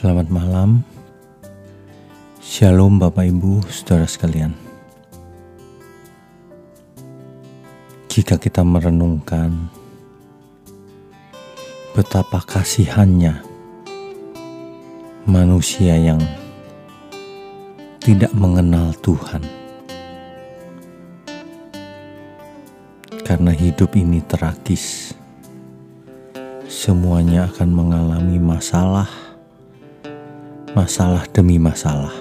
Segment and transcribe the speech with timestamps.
[0.00, 0.80] Selamat malam.
[2.40, 4.56] Shalom Bapak Ibu, Saudara sekalian.
[8.08, 9.68] Jika kita merenungkan
[11.92, 13.44] betapa kasihannya
[15.28, 16.24] manusia yang
[18.00, 19.44] tidak mengenal Tuhan.
[23.20, 25.12] Karena hidup ini tragis.
[26.64, 29.29] Semuanya akan mengalami masalah
[30.70, 32.14] masalah demi masalah.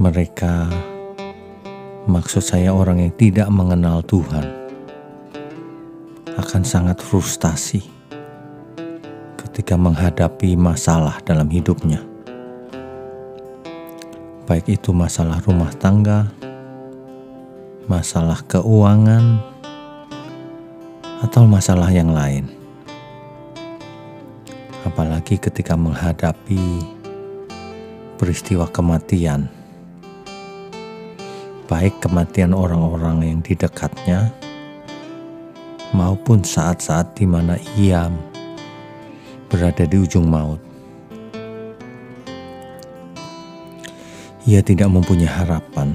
[0.00, 0.72] Mereka,
[2.08, 4.48] maksud saya, orang yang tidak mengenal Tuhan
[6.40, 7.84] akan sangat frustasi
[9.36, 12.00] ketika menghadapi masalah dalam hidupnya,
[14.48, 16.32] baik itu masalah rumah tangga,
[17.84, 19.44] masalah keuangan,
[21.20, 22.59] atau masalah yang lain
[24.84, 26.84] apalagi ketika menghadapi
[28.16, 29.48] peristiwa kematian,
[31.68, 34.32] baik kematian orang-orang yang di dekatnya
[35.92, 38.08] maupun saat-saat di mana ia
[39.50, 40.62] berada di ujung maut.
[44.48, 45.92] Ia tidak mempunyai harapan,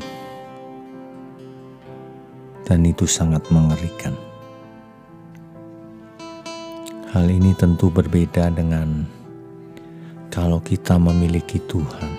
[2.64, 4.25] dan itu sangat mengerikan.
[7.16, 9.08] Hal ini tentu berbeda dengan
[10.28, 12.12] kalau kita memiliki Tuhan.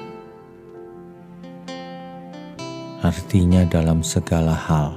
[3.05, 4.97] Artinya, dalam segala hal,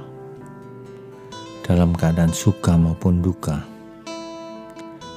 [1.68, 3.60] dalam keadaan suka maupun duka,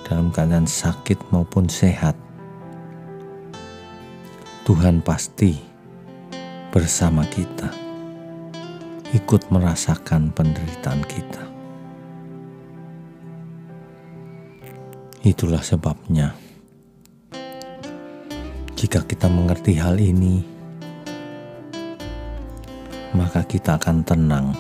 [0.04, 2.20] dalam keadaan sakit maupun sehat,
[4.68, 5.64] Tuhan pasti
[6.76, 7.72] bersama kita,
[9.16, 11.63] ikut merasakan penderitaan kita.
[15.24, 16.36] Itulah sebabnya,
[18.76, 20.44] jika kita mengerti hal ini,
[23.16, 24.52] maka kita akan tenang.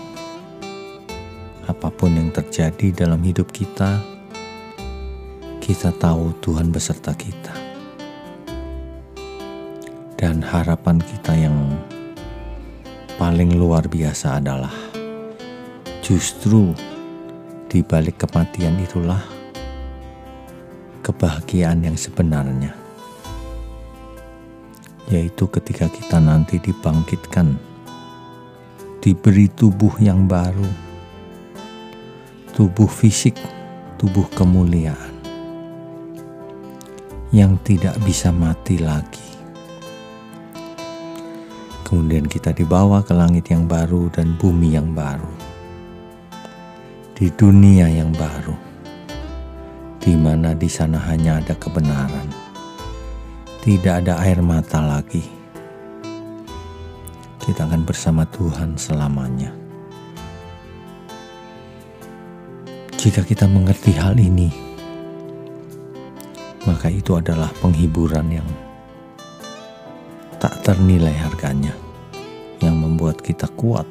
[1.67, 3.99] Apa pun yang terjadi dalam hidup kita,
[5.59, 7.51] kita tahu Tuhan beserta kita,
[10.15, 11.59] dan harapan kita yang
[13.19, 14.71] paling luar biasa adalah
[15.99, 16.71] justru
[17.67, 19.32] di balik kematian itulah
[21.03, 22.71] kebahagiaan yang sebenarnya,
[25.11, 27.59] yaitu ketika kita nanti dibangkitkan,
[29.03, 30.71] diberi tubuh yang baru,
[32.55, 33.35] tubuh fisik,
[33.99, 35.11] tubuh kemuliaan
[37.35, 39.27] yang tidak bisa mati lagi.
[41.83, 45.29] Kemudian kita dibawa ke langit yang baru dan bumi yang baru,
[47.13, 48.62] di dunia yang baru
[50.03, 52.27] di mana di sana hanya ada kebenaran,
[53.63, 55.23] tidak ada air mata lagi.
[57.39, 59.55] Kita akan bersama Tuhan selamanya.
[62.99, 64.51] Jika kita mengerti hal ini,
[66.67, 68.49] maka itu adalah penghiburan yang
[70.35, 71.71] tak ternilai harganya,
[72.59, 73.87] yang membuat kita kuat,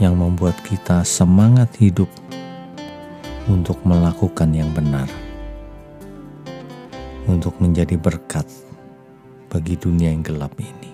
[0.00, 2.08] yang membuat kita semangat hidup
[3.44, 5.04] untuk melakukan yang benar,
[7.28, 8.48] untuk menjadi berkat
[9.52, 10.92] bagi dunia yang gelap ini.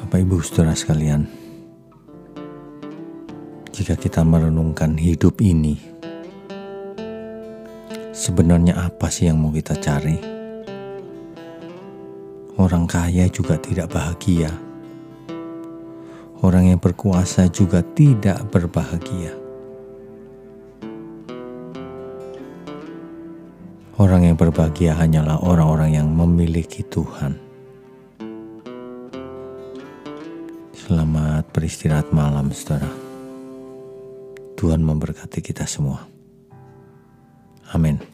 [0.00, 1.28] Bapak, ibu, saudara sekalian,
[3.76, 5.76] jika kita merenungkan hidup ini,
[8.16, 10.16] sebenarnya apa sih yang mau kita cari?
[12.56, 14.71] Orang kaya juga tidak bahagia
[16.42, 19.38] orang yang berkuasa juga tidak berbahagia.
[24.02, 27.38] Orang yang berbahagia hanyalah orang-orang yang memiliki Tuhan.
[30.74, 32.90] Selamat beristirahat malam, saudara.
[34.58, 36.02] Tuhan memberkati kita semua.
[37.70, 38.11] Amin.